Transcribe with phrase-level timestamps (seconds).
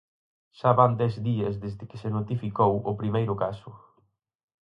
[0.59, 3.69] Xa van dez días desde que se notificou o primeiro caso.